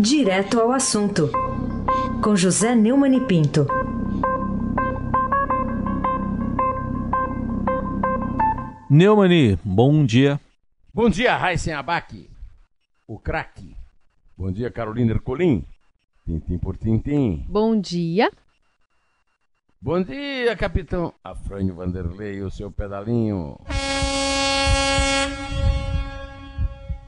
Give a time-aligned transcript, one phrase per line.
[0.00, 1.28] Direto ao assunto,
[2.22, 3.66] com José Neumann e Pinto.
[8.88, 10.40] Neumani, bom dia.
[10.94, 12.30] Bom dia, Raíssen Abac,
[13.08, 13.74] o craque.
[14.36, 15.64] Bom dia, Carolina Ercolim.
[16.24, 17.44] Tintim por tintim.
[17.48, 18.30] Bom dia.
[19.82, 23.58] Bom dia, capitão Afrânio Vanderlei, o seu pedalinho.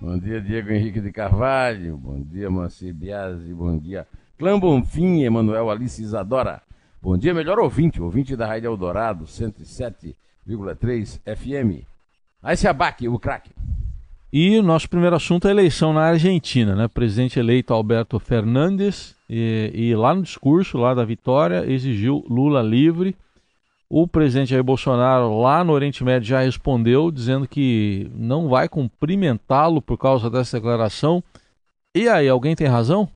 [0.01, 1.95] Bom dia, Diego Henrique de Carvalho.
[1.99, 3.53] Bom dia, Manci Biasi.
[3.53, 4.07] Bom dia,
[4.39, 6.63] Clã Bonfim, Emanuel Alice Isadora.
[7.03, 11.85] Bom dia, melhor ouvinte, ouvinte da Rádio Eldorado, 107,3 FM.
[12.43, 13.51] Aí se abaque, o craque.
[14.33, 16.89] E o nosso primeiro assunto é a eleição na Argentina, né?
[16.89, 23.15] Presidente eleito Alberto Fernandes e, e, lá no discurso lá da vitória exigiu Lula livre.
[23.93, 29.83] O presidente Jair Bolsonaro lá no Oriente Médio já respondeu dizendo que não vai cumprimentá-lo
[29.83, 31.21] por causa dessa declaração.
[31.93, 33.11] E aí, alguém tem razão?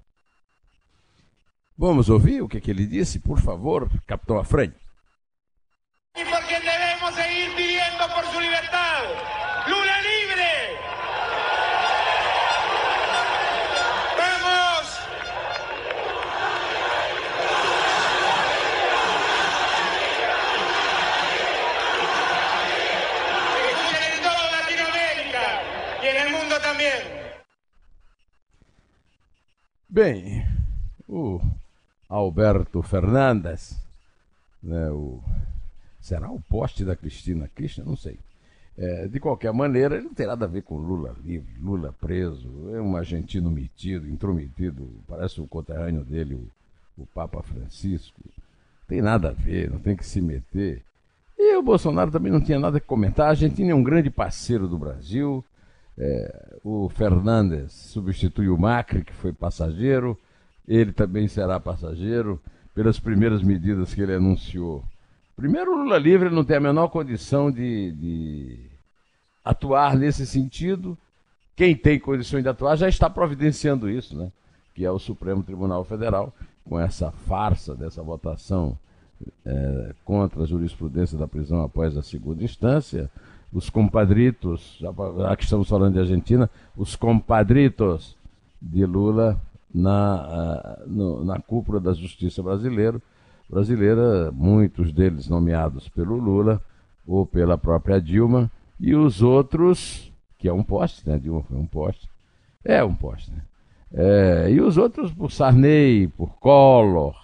[1.79, 4.75] Vamos ouvir o que, que ele disse, por favor, capitão Afrânio.
[29.95, 30.45] Bem,
[31.09, 31.41] o
[32.09, 33.81] Alberto Fernandes,
[34.61, 35.23] né, o,
[36.01, 37.87] será o poste da Cristina Kirchner?
[37.87, 38.19] Não sei.
[38.77, 42.75] É, de qualquer maneira, ele não tem nada a ver com Lula livre, Lula preso.
[42.75, 48.21] É um argentino metido, intrometido, parece o conterrâneo dele, o, o Papa Francisco.
[48.89, 50.83] Tem nada a ver, não tem que se meter.
[51.39, 53.29] E o Bolsonaro também não tinha nada que comentar.
[53.29, 55.45] A Argentina é um grande parceiro do Brasil.
[55.97, 60.19] É, o Fernandes substitui o Macri, que foi passageiro.
[60.67, 62.41] Ele também será passageiro
[62.75, 64.85] pelas primeiras medidas que ele anunciou.
[65.37, 68.59] Primeiro, o Lula livre não tem a menor condição de, de
[69.45, 70.97] atuar nesse sentido.
[71.57, 74.31] Quem tem condições de atuar já está providenciando isso, né?
[74.75, 76.35] que é o Supremo Tribunal Federal,
[76.65, 78.77] com essa farsa dessa votação
[79.47, 83.11] é, contra a jurisprudência da prisão após a segunda instância.
[83.55, 88.17] Os compadritos, já, que estamos falando de Argentina, os compadritos
[88.61, 89.41] de Lula
[89.73, 93.01] na, uh, no, na cúpula da justiça brasileira,
[93.49, 96.61] brasileira, muitos deles nomeados pelo Lula
[97.07, 98.51] ou pela própria Dilma,
[98.81, 101.17] e os outros, que é um poste, né?
[101.17, 102.11] Dilma foi um poste,
[102.65, 103.43] é um poste, né?
[103.93, 107.15] É, e os outros por Sarney, por Collor,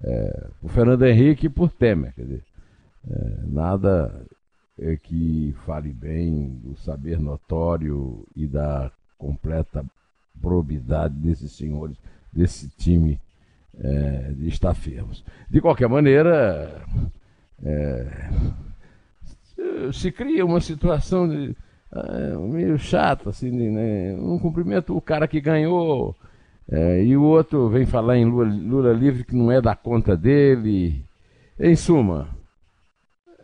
[0.00, 2.44] é, por Fernando Henrique e por Temer, quer dizer,
[3.10, 4.24] é, nada
[4.78, 9.84] é que fale bem do saber notório e da completa
[10.40, 11.96] probidade desses senhores,
[12.32, 13.18] desse time
[13.78, 15.24] é, de estafermos.
[15.48, 16.82] De qualquer maneira,
[17.62, 18.30] é,
[19.92, 21.56] se cria uma situação de,
[21.92, 24.14] é, meio chata, assim, né?
[24.18, 26.14] um cumprimento o cara que ganhou,
[26.70, 30.16] é, e o outro vem falar em Lula, Lula, livre que não é da conta
[30.16, 31.04] dele.
[31.58, 32.35] Em suma,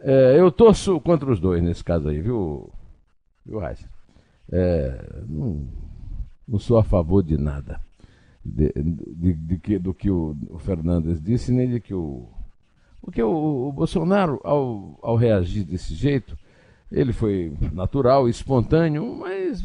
[0.02, 2.70] é, eu torço contra os dois nesse caso aí, viu,
[3.46, 3.88] viu Raíssa?
[5.28, 5.66] não,
[6.46, 7.80] não sou a favor de nada.
[8.44, 12.28] De, de, de que, do que o, o, Fernandes disse, nem de que o.
[13.00, 16.36] Porque o, o Bolsonaro, ao, ao reagir desse jeito,
[16.90, 19.64] ele foi natural, espontâneo, mas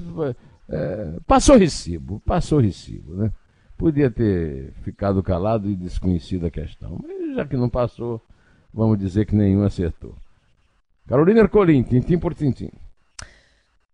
[0.70, 3.31] é, passou recibo, passou recibo, né?
[3.78, 8.22] Podia ter ficado calado e desconhecido a questão, mas já que não passou,
[8.74, 10.16] vamos dizer que nenhum acertou.
[11.07, 12.69] Carolina Ercolim, tintim por tintim.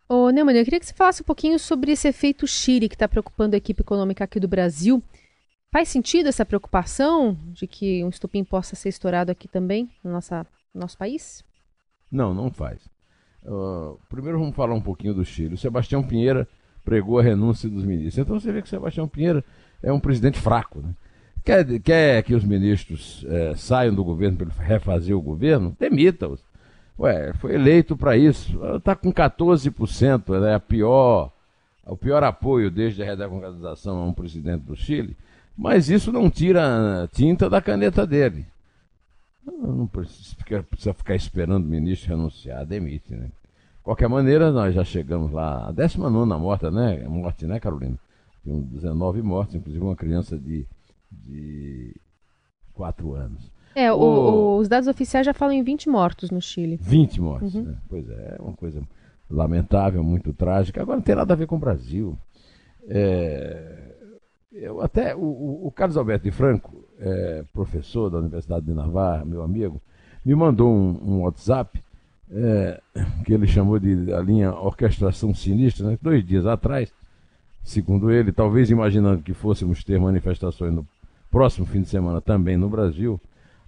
[0.09, 3.07] Ô, Neumann, eu queria que você falasse um pouquinho sobre esse efeito Chile que está
[3.07, 5.01] preocupando a equipe econômica aqui do Brasil.
[5.72, 10.46] Faz sentido essa preocupação de que um estupim possa ser estourado aqui também no, nossa,
[10.73, 11.44] no nosso país?
[12.12, 12.88] Não, não faz.
[13.44, 15.56] Uh, primeiro vamos falar um pouquinho do Chile.
[15.56, 16.47] O Sebastião Pinheira
[16.84, 18.17] pregou a renúncia dos ministros.
[18.17, 19.43] Então você vê que o Sebastião Pinheira
[19.82, 20.79] é um presidente fraco.
[20.82, 20.93] Né?
[21.43, 25.76] Quer, quer que os ministros é, saiam do governo para refazer o governo?
[25.79, 26.43] Demita-os.
[26.99, 28.59] Ué, foi eleito para isso.
[28.75, 30.55] Está com 14%, é né?
[30.55, 31.31] a pior,
[31.85, 35.17] o pior apoio desde a redemocratização a um presidente do Chile.
[35.57, 38.45] Mas isso não tira tinta da caneta dele.
[39.45, 43.29] Não precisa ficar, precisa ficar esperando o ministro renunciar, demite, né?
[43.84, 47.05] Qualquer maneira, nós já chegamos lá, a 19 morte, né?
[47.05, 47.99] Morte, né, Carolina?
[48.43, 50.66] Tem 19 mortes, inclusive uma criança de,
[51.11, 51.93] de
[52.73, 53.51] 4 anos.
[53.75, 56.78] É, o, o, os dados oficiais já falam em 20 mortos no Chile.
[56.81, 57.64] 20 mortos, uhum.
[57.64, 57.75] né?
[57.90, 58.81] Pois é, é uma coisa
[59.29, 60.81] lamentável, muito trágica.
[60.81, 62.17] Agora não tem nada a ver com o Brasil.
[62.87, 63.93] É...
[64.52, 69.41] Eu até o, o Carlos Alberto de Franco, é, professor da Universidade de Navarra, meu
[69.41, 69.81] amigo,
[70.23, 71.81] me mandou um, um WhatsApp
[72.31, 72.79] é,
[73.26, 75.97] que ele chamou de a linha orquestração sinistra, né?
[76.02, 76.93] dois dias atrás,
[77.64, 80.87] segundo ele, talvez imaginando que fôssemos ter manifestações no
[81.31, 83.19] próximo fim de semana também no Brasil,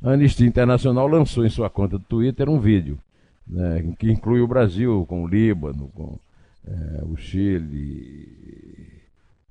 [0.02, 2.98] a Anistia Internacional lançou em sua conta do Twitter um vídeo
[3.48, 6.18] né, que inclui o Brasil com o Líbano, com
[6.68, 9.04] é, o Chile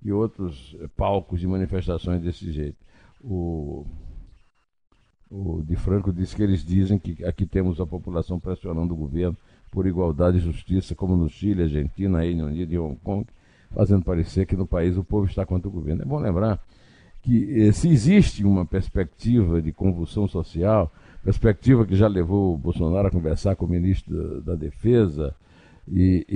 [0.02, 2.76] e outros palcos de manifestações desse jeito.
[3.22, 3.86] O,
[5.30, 9.36] o Di Franco disse que eles dizem que aqui temos a população pressionando o governo
[9.70, 13.26] por igualdade e justiça, como no Chile, Argentina, Reino Unido e Hong Kong,
[13.74, 16.02] fazendo parecer que no país o povo está contra o governo.
[16.02, 16.60] É bom lembrar
[17.24, 20.92] que eh, se existe uma perspectiva de convulsão social,
[21.24, 25.34] perspectiva que já levou o Bolsonaro a conversar com o ministro da, Defesa,
[25.88, 26.26] e,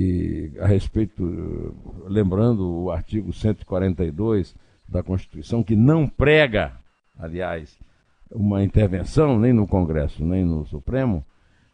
[0.56, 1.74] e, a respeito,
[2.06, 4.54] lembrando o artigo 142
[4.88, 6.72] da Constituição, que não prega,
[7.18, 7.78] aliás,
[8.30, 11.24] uma intervenção nem no Congresso, nem no Supremo,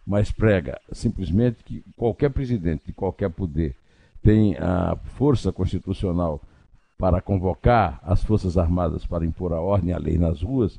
[0.05, 3.75] mas prega simplesmente que qualquer presidente de qualquer poder
[4.22, 6.40] tem a força constitucional
[6.99, 10.79] para convocar as Forças Armadas para impor a ordem e a lei nas ruas,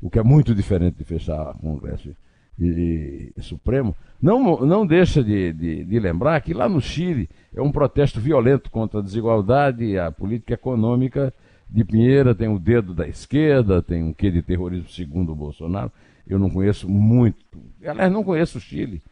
[0.00, 2.14] o que é muito diferente de fechar o Congresso
[2.58, 7.62] e, e Supremo, não, não deixa de, de, de, lembrar que lá no Chile é
[7.62, 11.32] um protesto violento contra a desigualdade, a política econômica
[11.68, 15.90] de Pinheira tem o dedo da esquerda, tem um quê de terrorismo segundo o Bolsonaro.
[16.26, 17.36] Eu não conheço muito,
[17.84, 19.02] aliás, não conheço o Chile.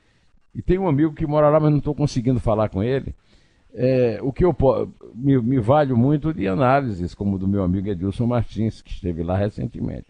[0.55, 3.15] E tem um amigo que mora lá, mas não estou conseguindo falar com ele.
[3.75, 4.57] É, o que eu
[5.15, 9.37] me, me valho muito de análises, como do meu amigo Edilson Martins, que esteve lá
[9.37, 10.07] recentemente.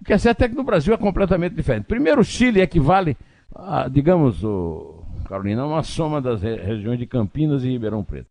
[0.00, 1.84] O que é certo é que no Brasil é completamente diferente.
[1.84, 3.16] Primeiro, o Chile equivale
[3.54, 8.26] a, digamos, o, Carolina, uma soma das re regiões de Campinas e Ribeirão Preto.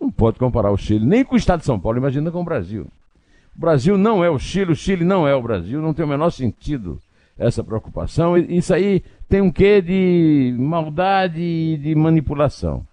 [0.00, 2.44] Não pode comparar o Chile nem com o estado de São Paulo, imagina com o
[2.44, 2.86] Brasil.
[3.54, 6.08] O Brasil não é o Chile, o Chile não é o Brasil, não tem o
[6.08, 6.98] menor sentido
[7.38, 8.38] essa preocupação.
[8.38, 12.86] Isso aí tem um quê de maldade e de manipulação.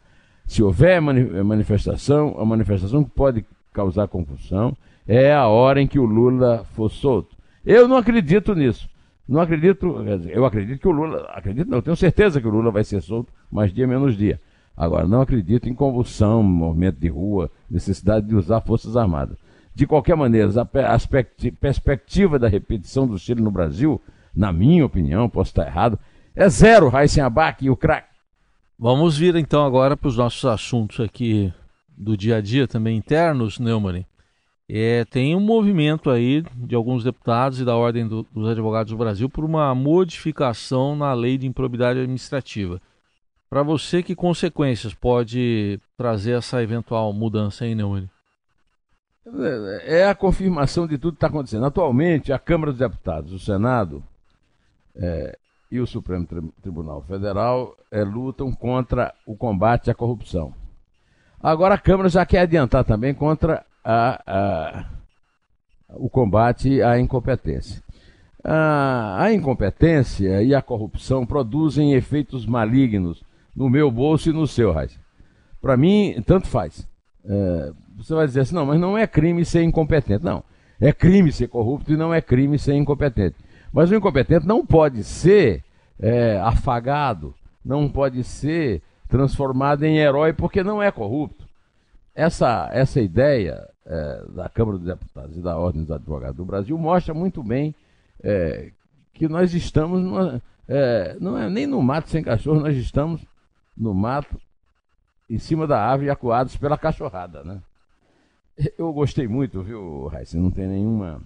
[0.46, 4.76] Se houver manifestação, a manifestação que pode causar confusão
[5.08, 7.36] é a hora em que o Lula for solto.
[7.66, 8.88] Eu não acredito nisso.
[9.28, 12.84] Não acredito, eu acredito que o Lula, acredito não, tenho certeza que o Lula vai
[12.84, 14.40] ser solto mais dia menos dia.
[14.78, 19.38] Agora, não acredito em convulsão, movimento de rua, necessidade de usar Forças Armadas.
[19.74, 20.66] De qualquer maneira, a
[21.60, 24.00] perspectiva da repetição do Chile no Brasil,
[24.36, 25.98] na minha opinião, posso estar errado,
[26.36, 28.15] é zero, Raíssen Abac e o craque.
[28.78, 31.54] Vamos vir então agora para os nossos assuntos aqui
[31.98, 34.06] do dia a dia, também internos, Neumann.
[34.68, 38.98] É, tem um movimento aí de alguns deputados e da Ordem do, dos Advogados do
[38.98, 42.82] Brasil por uma modificação na lei de improbidade administrativa.
[43.50, 48.10] Para você, que consequências pode trazer essa eventual mudança aí, Neumann?
[49.84, 51.66] É a confirmação de tudo que está acontecendo.
[51.66, 54.04] Atualmente, a Câmara dos Deputados, o Senado
[54.96, 55.38] é,
[55.72, 56.28] e o Supremo
[56.62, 60.54] Tribunal Federal é, lutam contra o combate à corrupção.
[61.42, 64.86] Agora a Câmara já quer adiantar também contra a, a,
[65.96, 67.84] o combate à incompetência.
[68.44, 73.24] A, a, incompetência e a corrupção produzem efeitos malignos
[73.56, 75.00] no meu bolso e no seu, Raiz.
[75.62, 76.88] Para mim, tanto faz.
[77.28, 80.24] É, você vai dizer assim, não, mas não é crime ser incompetente.
[80.24, 80.44] Não,
[80.80, 83.36] é crime ser corrupto e não é crime ser incompetente.
[83.72, 85.65] Mas o incompetente não pode ser
[86.00, 87.34] é, afagado,
[87.64, 91.46] não pode ser transformado em herói porque não é corrupto.
[92.14, 96.78] Essa, essa ideia é, da Câmara dos Deputados e da Ordem dos Advogados do Brasil
[96.78, 97.76] mostra muito bem
[98.24, 98.72] é,
[99.14, 103.22] que nós estamos, numa, é, não é nem no mato sem cachorro, nós estamos
[103.78, 104.40] no mato,
[105.30, 107.62] em cima da árvore, acuados pela cachorrada, né?
[108.78, 110.38] Eu gostei muito, viu, Raíssa?
[110.38, 111.22] Não tem nenhuma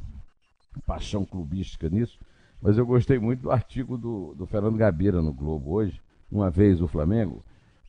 [0.86, 2.18] paixão clubística nisso,
[2.62, 6.01] mas eu gostei muito do artigo do, do Fernando Gabeira no Globo hoje,
[6.32, 7.44] uma vez o Flamengo,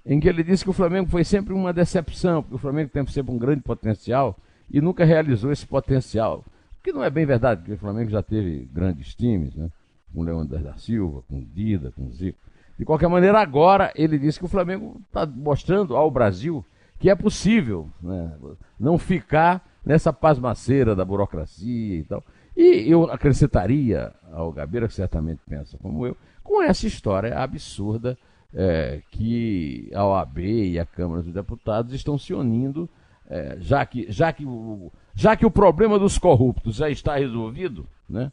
[0.05, 3.07] em que ele disse que o Flamengo foi sempre uma decepção, porque o Flamengo tem
[3.07, 4.37] sempre um grande potencial
[4.71, 6.45] e nunca realizou esse potencial.
[6.79, 9.71] O que não é bem verdade, porque o Flamengo já teve grandes times, né?
[10.13, 12.39] com o Leandro da Silva, com o Dida, com o Zico.
[12.79, 16.65] De qualquer maneira, agora ele disse que o Flamengo está mostrando ao Brasil
[16.99, 18.33] que é possível né?
[18.79, 22.23] não ficar nessa pasmaceira da burocracia e tal.
[22.61, 26.15] E eu acrescentaria ao Gabeira, que certamente pensa como eu,
[26.45, 28.19] com essa história absurda
[28.53, 32.87] é, que a OAB e a Câmara dos Deputados estão se unindo,
[33.31, 37.89] é, já, que, já, que o, já que o problema dos corruptos já está resolvido,
[38.07, 38.31] né?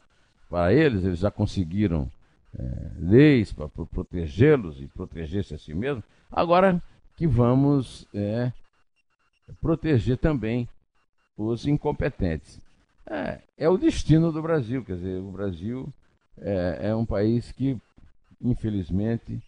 [0.50, 2.06] para eles, eles já conseguiram
[2.54, 6.82] é, leis para protegê-los e proteger-se a si mesmo, agora
[7.16, 8.52] que vamos é,
[9.58, 10.68] proteger também
[11.34, 12.60] os incompetentes.
[13.10, 15.92] É, é, o destino do Brasil, quer dizer, o Brasil
[16.40, 17.76] é, é um país que,
[18.40, 19.42] infelizmente,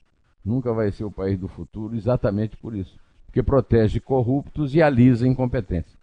[0.45, 2.99] nunca vai ser o país do futuro exatamente por isso.
[3.27, 5.95] Porque protege corruptos e alisa incompetentes.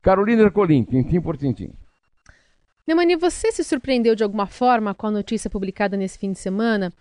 [0.00, 1.72] Carolina Ercolim, tintim por tintim.
[2.86, 6.92] Neumani, você se surpreendeu de alguma forma com a notícia publicada nesse fim de semana,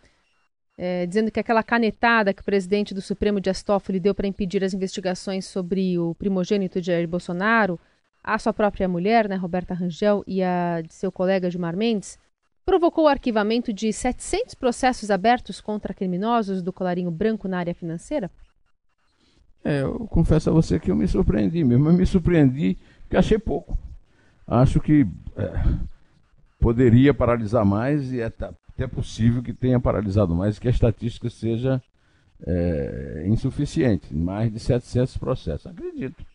[0.77, 4.63] é, dizendo que aquela canetada que o presidente do Supremo Dias Toffoli deu para impedir
[4.63, 7.80] as investigações sobre o primogênito de Jair Bolsonaro,
[8.23, 12.19] a sua própria mulher, né, Roberta Rangel, e a de seu colega Gilmar Mendes,
[12.65, 18.29] provocou o arquivamento de 700 processos abertos contra criminosos do colarinho branco na área financeira?
[19.63, 21.89] É, eu confesso a você que eu me surpreendi mesmo.
[21.89, 23.77] Eu me surpreendi porque achei pouco.
[24.47, 25.51] Acho que é,
[26.59, 31.81] poderia paralisar mais e é até possível que tenha paralisado mais que a estatística seja
[32.45, 34.15] é, insuficiente.
[34.15, 35.67] Mais de 700 processos.
[35.67, 36.30] Acredito.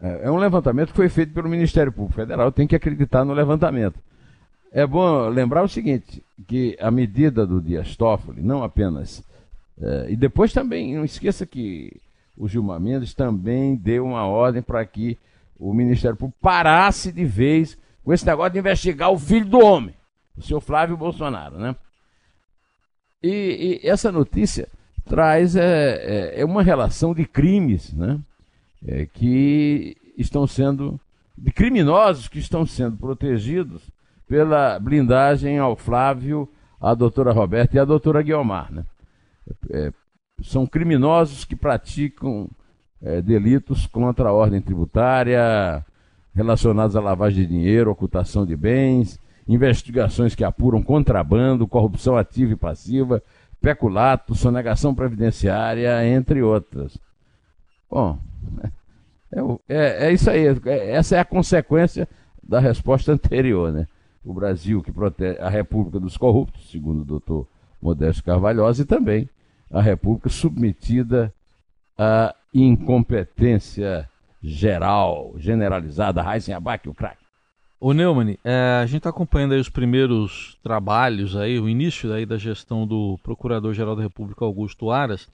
[0.00, 2.52] É, é um levantamento que foi feito pelo Ministério Público Federal.
[2.52, 3.98] Tem que acreditar no levantamento.
[4.72, 9.22] É bom lembrar o seguinte, que a medida do Dias Toffoli, não apenas...
[9.80, 12.00] É, e depois também, não esqueça que
[12.36, 15.18] o Gilmar Mendes também deu uma ordem para que
[15.58, 19.94] o Ministério Público parasse de vez com esse negócio de investigar o filho do homem,
[20.36, 21.74] o seu Flávio Bolsonaro, né?
[23.22, 24.68] E, e essa notícia
[25.04, 28.18] traz é, é, é, uma relação de crimes, né?
[28.86, 31.00] É, que estão sendo
[31.36, 33.82] de criminosos que estão sendo protegidos
[34.28, 36.48] pela blindagem ao Flávio,
[36.80, 38.84] à doutora Roberta e à doutora Guiomar, né?
[39.70, 39.92] É,
[40.42, 42.48] são criminosos que praticam
[43.02, 45.84] é, delitos contra a ordem tributária,
[46.34, 52.56] relacionados à lavagem de dinheiro, ocultação de bens, investigações que apuram contrabando, corrupção ativa e
[52.56, 53.22] passiva,
[53.60, 56.98] peculato, sonegação previdenciária, entre outras.
[57.94, 58.18] Bom,
[59.30, 60.46] é, é, é isso aí.
[60.66, 62.08] É, essa é a consequência
[62.42, 63.86] da resposta anterior, né?
[64.24, 67.46] O Brasil que protege a República dos Corruptos, segundo o doutor
[67.80, 69.28] Modesto Carvalhosa, e também
[69.70, 71.32] a República submetida
[71.96, 74.08] à incompetência
[74.42, 77.24] geral, generalizada, Heisen Abac, o craque.
[77.78, 82.26] Ô Neumann, é, a gente está acompanhando aí os primeiros trabalhos, aí, o início aí
[82.26, 85.28] da gestão do Procurador-Geral da República, Augusto Aras,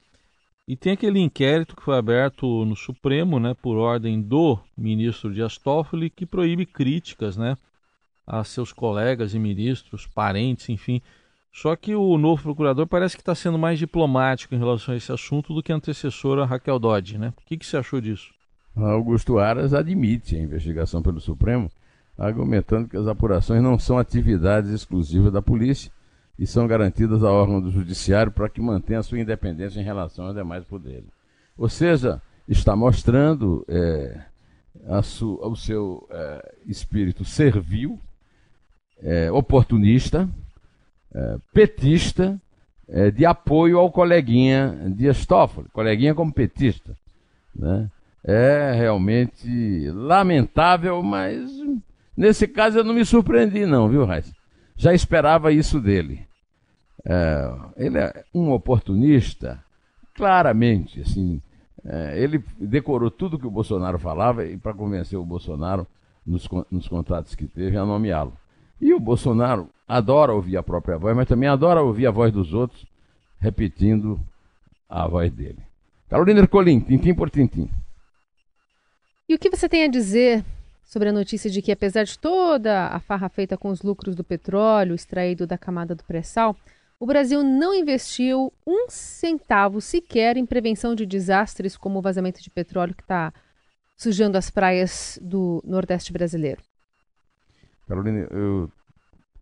[0.70, 5.58] e tem aquele inquérito que foi aberto no Supremo, né, por ordem do ministro Dias
[5.58, 7.56] Toffoli, que proíbe críticas, né,
[8.24, 11.02] a seus colegas e ministros, parentes, enfim,
[11.52, 15.10] só que o novo procurador parece que está sendo mais diplomático em relação a esse
[15.10, 17.34] assunto do que a antecessora Raquel Dodge, né?
[17.36, 18.32] O que, que você achou disso?
[18.76, 21.68] Augusto Aras admite a investigação pelo Supremo,
[22.16, 25.90] argumentando que as apurações não são atividades exclusivas da polícia
[26.40, 30.34] e são garantidas a órgão do judiciário para que mantenha sua independência em relação aos
[30.34, 31.04] demais poderes.
[31.56, 34.22] Ou seja, está mostrando é,
[35.02, 38.00] su, o seu é, espírito servil,
[39.02, 40.26] é, oportunista,
[41.14, 42.40] é, petista
[42.88, 46.96] é, de apoio ao coleguinha Dias Toffoli, coleguinha como petista.
[47.54, 47.86] Né?
[48.24, 51.50] É realmente lamentável, mas
[52.16, 54.32] nesse caso eu não me surpreendi não, viu, Raiz?
[54.74, 56.29] Já esperava isso dele.
[57.04, 59.62] É, ele é um oportunista,
[60.14, 61.40] claramente, assim,
[61.84, 65.86] é, ele decorou tudo que o Bolsonaro falava e para convencer o Bolsonaro
[66.26, 68.36] nos, nos contratos que teve a nomeá-lo.
[68.80, 72.52] E o Bolsonaro adora ouvir a própria voz, mas também adora ouvir a voz dos
[72.52, 72.86] outros
[73.38, 74.20] repetindo
[74.88, 75.58] a voz dele.
[76.08, 77.70] Carolina Ercolim, tintim por tintim.
[79.28, 80.44] E o que você tem a dizer
[80.84, 84.24] sobre a notícia de que, apesar de toda a farra feita com os lucros do
[84.24, 86.56] petróleo extraído da camada do pré-sal,
[87.00, 92.50] o Brasil não investiu um centavo sequer em prevenção de desastres como o vazamento de
[92.50, 93.32] petróleo que está
[93.96, 96.60] sujando as praias do Nordeste brasileiro?
[97.88, 98.70] Carolina, eu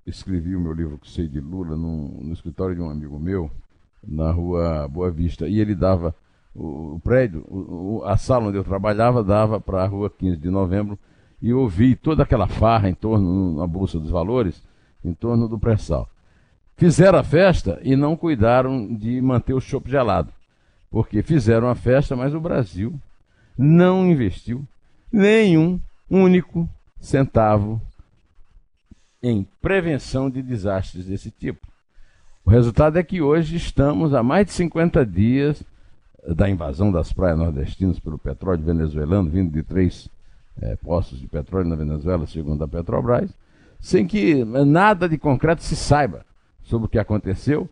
[0.06, 3.50] escrevi o meu livro que sei de Lula no, no escritório de um amigo meu,
[4.06, 6.14] na rua Boa Vista, e ele dava
[6.54, 10.48] o, o prédio, o, a sala onde eu trabalhava dava para a rua 15 de
[10.48, 10.96] novembro,
[11.42, 14.62] e eu ouvi toda aquela farra em torno, na Bolsa dos Valores,
[15.04, 16.08] em torno do pré-sal.
[16.78, 20.32] Fizeram a festa e não cuidaram de manter o chopp gelado.
[20.88, 22.94] Porque fizeram a festa, mas o Brasil
[23.58, 24.64] não investiu
[25.10, 26.68] nenhum único
[27.00, 27.82] centavo
[29.20, 31.66] em prevenção de desastres desse tipo.
[32.44, 35.64] O resultado é que hoje estamos há mais de 50 dias
[36.28, 40.08] da invasão das praias nordestinas pelo petróleo venezuelano, vindo de três
[40.62, 43.34] é, postos de petróleo na Venezuela, segundo a Petrobras,
[43.80, 46.27] sem que nada de concreto se saiba
[46.68, 47.68] sobre o que aconteceu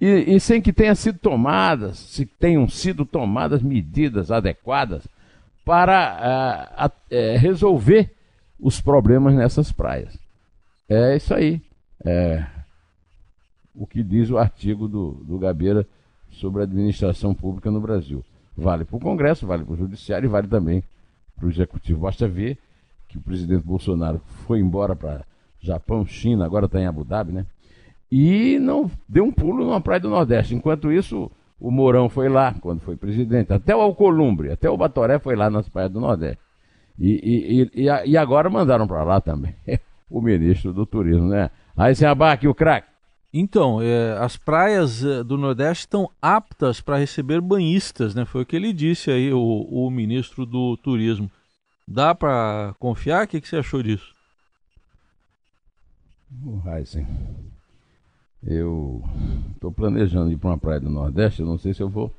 [0.00, 5.06] e, e sem que tenha sido tomadas, se tenham sido tomadas medidas adequadas
[5.64, 8.14] para uh, uh, resolver
[8.58, 10.18] os problemas nessas praias.
[10.88, 11.60] É isso aí.
[12.04, 12.46] É
[13.74, 15.86] o que diz o artigo do, do Gabeira
[16.30, 18.24] sobre a administração pública no Brasil.
[18.56, 20.82] Vale para o Congresso, vale para o Judiciário e vale também
[21.36, 22.00] para o Executivo.
[22.00, 22.58] Basta ver
[23.08, 25.24] que o presidente Bolsonaro foi embora para
[25.60, 27.46] Japão, China, agora está em Abu Dhabi, né?
[28.10, 30.54] E não deu um pulo numa praia do Nordeste.
[30.54, 33.52] Enquanto isso, o Mourão foi lá quando foi presidente.
[33.52, 36.38] Até o Alcolumbre, até o Batoré foi lá nas praias do Nordeste.
[36.98, 39.54] E, e, e, e agora mandaram para lá também
[40.10, 41.50] o ministro do Turismo, né?
[41.76, 42.88] Aí se abaque o craque.
[43.32, 48.24] Então, é, as praias é, do Nordeste estão aptas para receber banhistas, né?
[48.24, 51.30] Foi o que ele disse aí, o, o ministro do Turismo.
[51.86, 53.24] Dá para confiar?
[53.24, 54.14] O que, que, você achou disso?
[56.44, 57.06] O Heisen,
[58.42, 59.02] eu
[59.54, 61.40] estou planejando ir para uma praia do Nordeste.
[61.40, 62.12] Eu não sei se eu vou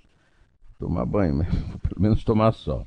[0.77, 1.47] tomar banho, mas
[1.87, 2.85] pelo menos tomar sol.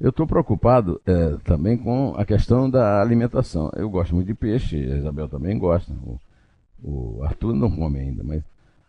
[0.00, 3.70] Eu estou preocupado é, também com a questão da alimentação.
[3.76, 5.92] Eu gosto muito de peixe, a Isabel também gosta.
[5.92, 6.18] O,
[6.82, 8.42] o Arthur não come ainda, mas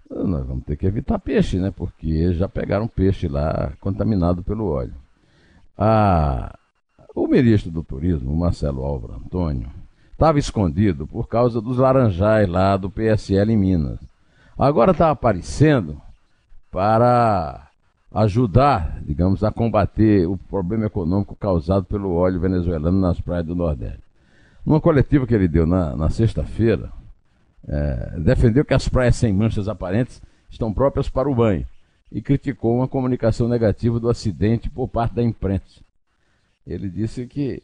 [0.10, 1.72] nós vamos ter que evitar peixe, né?
[1.72, 4.94] Porque já pegaram peixe lá contaminado pelo óleo.
[5.78, 6.58] Ah,
[7.14, 9.70] o ministro do Turismo, Marcelo Álvaro Antônio,
[10.22, 13.98] estava escondido por causa dos laranjais lá do PSL em Minas.
[14.56, 16.00] Agora está aparecendo
[16.70, 17.68] para
[18.14, 24.04] ajudar, digamos, a combater o problema econômico causado pelo óleo venezuelano nas praias do Nordeste.
[24.64, 26.92] Numa coletiva que ele deu na, na sexta-feira,
[27.68, 31.66] é, defendeu que as praias sem manchas aparentes estão próprias para o banho
[32.12, 35.82] e criticou uma comunicação negativa do acidente por parte da imprensa.
[36.68, 37.64] Ele disse que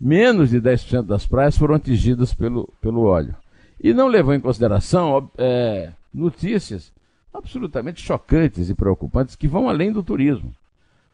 [0.00, 3.34] menos de 10% das praias foram atingidas pelo, pelo óleo.
[3.82, 6.92] E não levou em consideração é, notícias
[7.32, 10.54] absolutamente chocantes e preocupantes que vão além do turismo.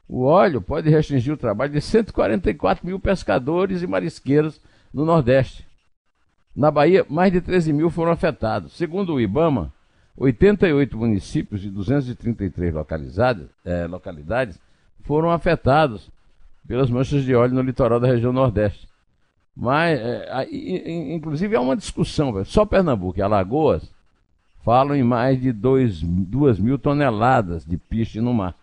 [0.08, 4.60] O óleo pode restringir o trabalho de 144 mil pescadores e marisqueiros
[4.92, 5.66] no Nordeste.
[6.54, 8.76] Na Bahia, mais de 13 mil foram afetados.
[8.76, 9.73] Segundo o IBAMA,
[10.16, 14.58] 88 municípios e 233 localizadas, é, localidades
[15.02, 16.10] foram afetados
[16.66, 18.88] pelas manchas de óleo no litoral da região Nordeste.
[19.56, 20.46] Mas, é,
[21.14, 22.44] inclusive, há uma discussão.
[22.44, 23.92] Só Pernambuco e Alagoas
[24.64, 28.54] falam em mais de 2 mil toneladas de piche no mar.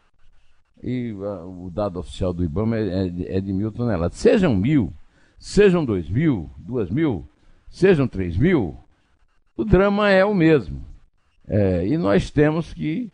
[0.81, 4.17] E uh, o dado oficial do IBAMA é, é, é de mil toneladas.
[4.17, 4.93] Sejam mil,
[5.39, 7.27] sejam dois mil, duas mil,
[7.69, 8.77] sejam 3 mil,
[9.55, 10.85] o drama é o mesmo.
[11.47, 13.11] É, e nós temos que,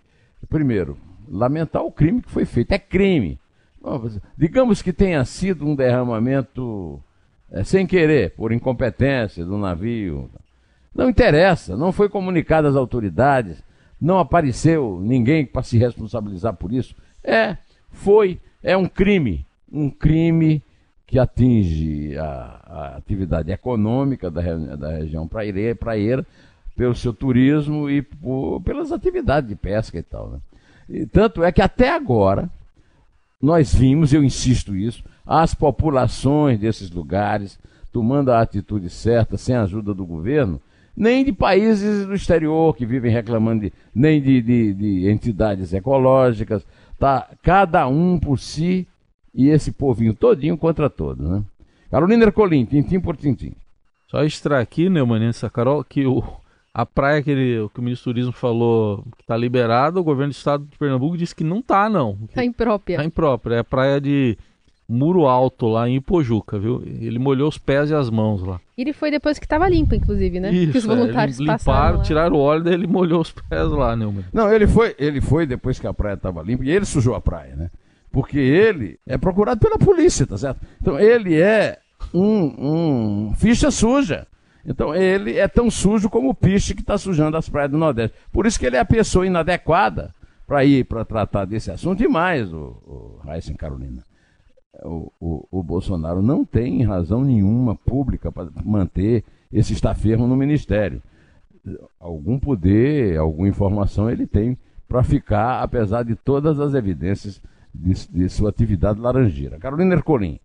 [0.49, 2.71] primeiro, lamentar o crime que foi feito.
[2.71, 3.39] É crime.
[4.37, 7.01] Digamos que tenha sido um derramamento
[7.51, 10.29] é, sem querer, por incompetência do navio.
[10.93, 13.63] Não interessa, não foi comunicado às autoridades,
[13.99, 16.95] não apareceu ninguém para se responsabilizar por isso.
[17.23, 17.57] É,
[17.91, 19.45] foi, é um crime.
[19.71, 20.61] Um crime
[21.05, 24.41] que atinge a, a atividade econômica da,
[24.75, 26.25] da região praieira, praieira,
[26.75, 30.29] pelo seu turismo e por, pelas atividades de pesca e tal.
[30.29, 30.39] Né?
[30.89, 32.49] E, tanto é que até agora
[33.43, 37.59] nós vimos, eu insisto isso, as populações desses lugares
[37.91, 40.61] tomando a atitude certa, sem a ajuda do governo,
[40.95, 46.65] nem de países do exterior que vivem reclamando, de, nem de, de, de entidades ecológicas,
[46.97, 48.87] tá cada um por si
[49.35, 51.43] e esse povinho todinho contra todos, né?
[51.91, 53.53] Carolina Ercolim, tintim por tintim.
[54.07, 56.23] Só extrair aqui, Neumann, essa Carol, que o,
[56.73, 60.33] a praia que, ele, que o ministro do Turismo falou que está liberada, o governo
[60.33, 62.17] do estado de Pernambuco disse que não está, não.
[62.27, 62.95] Está imprópria.
[62.95, 63.55] Está imprópria.
[63.55, 64.35] É a praia de
[64.89, 66.81] Muro Alto, lá em Ipojuca, viu?
[66.83, 68.59] Ele molhou os pés e as mãos lá.
[68.75, 70.51] E ele foi depois que estava limpo, inclusive, né?
[70.51, 73.95] Isso, que os voluntários é, limparam, tiraram o óleo, daí ele molhou os pés lá,
[73.95, 74.25] Neumann.
[74.33, 77.21] Não, ele foi, ele foi depois que a praia estava limpa e ele sujou a
[77.21, 77.69] praia, né?
[78.11, 80.59] Porque ele é procurado pela polícia, tá certo?
[80.81, 81.77] Então ele é
[82.11, 84.27] um, um ficha suja.
[84.65, 88.17] Então ele é tão sujo como o piche que está sujando as praias do Nordeste.
[88.31, 90.13] Por isso que ele é a pessoa inadequada
[90.47, 92.01] para ir para tratar desse assunto.
[92.03, 94.03] E mais, o, o Raíssa Carolina,
[94.83, 101.01] o, o, o, Bolsonaro não tem razão nenhuma pública para manter esse estafermo no ministério.
[101.99, 107.41] Algum poder, alguma informação ele tem para ficar, apesar de todas as evidências
[107.73, 109.57] de, de sua atividade laranjeira.
[109.57, 110.39] Carolina Ercolim,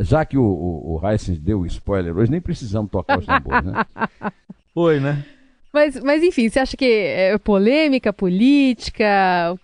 [0.00, 3.64] já que o, o, o Heisen deu o spoiler hoje, nem precisamos tocar os tambores,
[3.64, 3.84] né?
[4.74, 5.24] Foi, né?
[5.72, 9.04] Mas, mas enfim, você acha que é polêmica, política?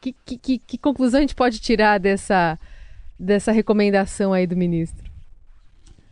[0.01, 2.59] Que, que, que, que conclusão a gente pode tirar dessa,
[3.19, 5.11] dessa recomendação aí do ministro?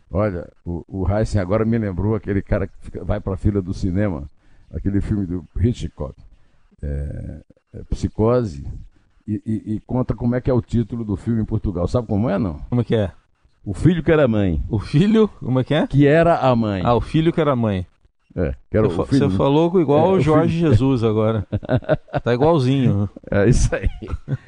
[0.09, 3.61] Olha, o, o Heisen agora me lembrou aquele cara que fica, vai para a fila
[3.61, 4.29] do cinema,
[4.71, 6.15] aquele filme do Hitchcock,
[6.81, 7.41] é,
[7.73, 8.63] é, Psicose,
[9.27, 11.87] e, e, e conta como é que é o título do filme em Portugal.
[11.87, 12.59] Sabe como é, não?
[12.69, 13.11] Como é que é?
[13.65, 14.61] O filho que era mãe.
[14.69, 15.87] O filho, como é que é?
[15.87, 16.81] Que era a mãe.
[16.83, 17.85] Ah, o filho que era mãe.
[18.35, 19.29] É, que era Você, o filho.
[19.29, 20.69] você falou igual É, o Jorge filho.
[20.69, 21.45] Jesus agora.
[22.23, 23.09] tá igualzinho.
[23.31, 23.87] É isso aí.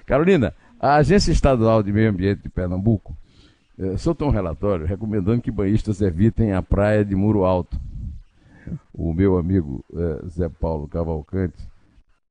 [0.06, 3.16] Carolina, a Agência Estadual de Meio Ambiente de Pernambuco
[3.80, 7.80] eh, soltou um relatório recomendando que banhistas evitem a praia de Muro Alto.
[8.94, 11.62] O meu amigo eh, Zé Paulo Cavalcante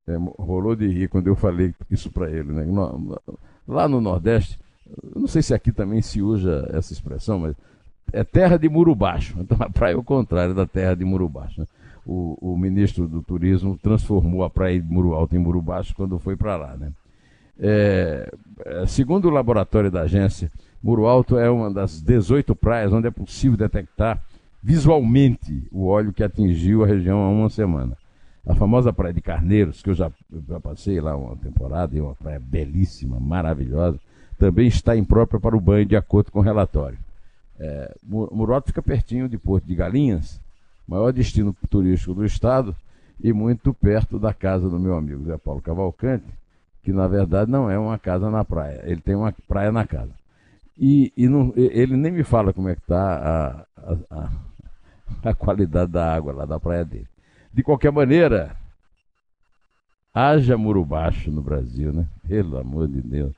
[0.09, 2.53] eh, rolou de rir quando eu falei isso para ele.
[2.53, 2.67] Né?
[3.67, 4.59] Lá no Nordeste,
[5.15, 7.55] eu não sei se aqui também se usa essa expressão, mas
[8.13, 9.37] é terra de muro baixo.
[9.41, 11.61] Então a praia é o contrário da terra de muro baixo.
[11.61, 11.67] né?
[12.07, 16.19] O, o ministro do Turismo transformou a praia de Muro Alto em Muro Baixo quando
[16.19, 16.77] foi para lá.
[16.77, 16.93] Né?
[17.59, 18.31] É,
[18.63, 20.51] é, segundo o laboratório da agência,
[20.83, 24.23] Muro Alto é uma das 18 praias onde é possível detectar
[24.63, 27.97] visualmente o óleo que atingiu a região há uma semana.
[28.47, 32.03] A famosa Praia de Carneiros, que eu já, eu já passei lá uma temporada, é
[32.03, 33.99] uma praia belíssima, maravilhosa,
[34.39, 36.99] também está imprópria para o banho, de acordo com o relatório.
[37.59, 40.41] É, Mu- Muro Alto fica pertinho de Porto de Galinhas,
[40.87, 42.75] maior destino turístico do estado,
[43.23, 46.27] e muito perto da casa do meu amigo Zé Paulo Cavalcante,
[46.83, 50.11] que na verdade não é uma casa na praia, ele tem uma praia na casa.
[50.77, 54.31] E, e não- ele nem me fala como é que está a, a-
[55.31, 57.07] a qualidade da água lá da praia dele.
[57.53, 58.57] De qualquer maneira,
[60.13, 62.07] haja muro baixo no Brasil, né?
[62.27, 63.33] Pelo amor de Deus.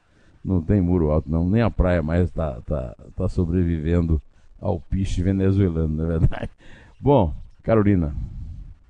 [0.47, 1.51] Não tem muro alto, não.
[1.51, 4.23] Nem a praia mais está tá, tá sobrevivendo
[4.61, 6.51] ao piche venezuelano, não é verdade?
[7.01, 8.15] Bom, Carolina,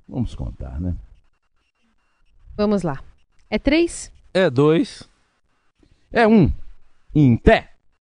[0.07, 0.95] vamos contar, né?
[2.55, 3.01] Vamos lá.
[3.49, 4.11] É três?
[4.31, 5.09] É dois.
[6.11, 6.51] É um.
[7.15, 7.71] Em té.